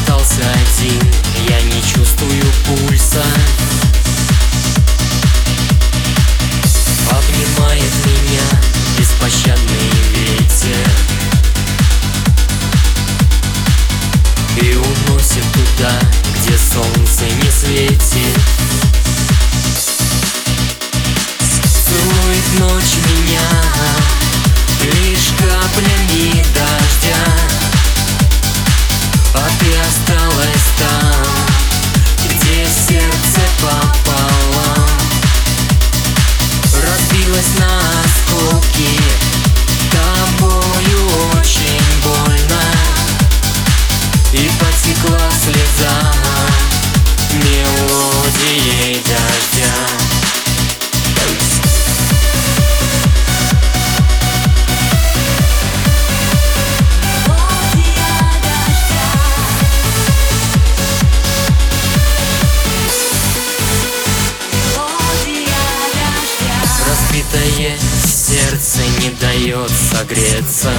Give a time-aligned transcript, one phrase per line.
[0.00, 1.00] Остался один,
[1.48, 3.22] я не чувствую пульса.
[7.10, 8.60] Обнимает меня
[8.98, 10.90] беспощадный ветер.
[14.62, 15.92] И уносит туда,
[16.38, 17.89] где солнце не светит
[67.20, 67.76] Разбитое
[68.06, 70.72] сердце не дает согреться.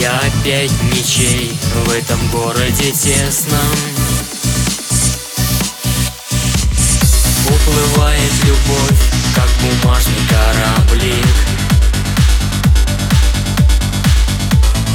[0.00, 3.60] Я опять ничей в этом городе тесном.
[7.46, 9.02] Уплывает любовь,
[9.36, 11.26] как бумажный кораблик.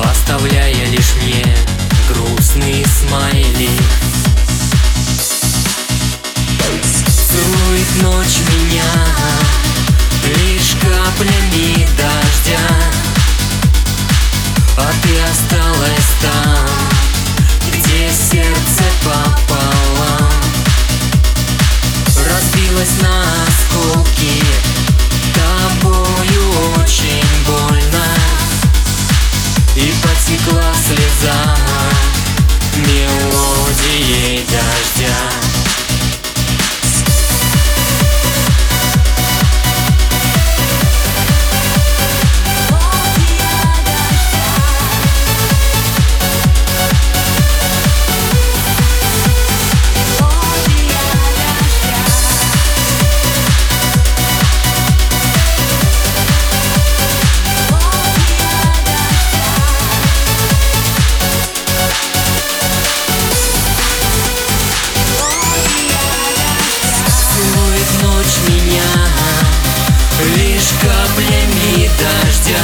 [0.04, 1.53] Оставляя лишь мне
[31.24, 31.56] слеза
[32.76, 33.43] Мелодией
[72.04, 72.60] дождя.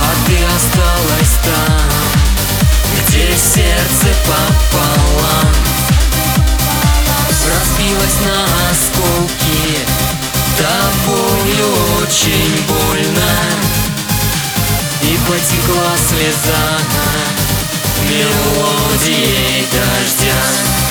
[0.00, 1.90] А ты осталась там
[2.94, 5.54] Где сердце пополам.
[7.48, 9.78] Разбилась на осколки
[10.58, 11.68] Тобою
[12.02, 13.32] очень больно.
[15.02, 16.78] И потекла слеза
[18.08, 20.85] Мелодией дождя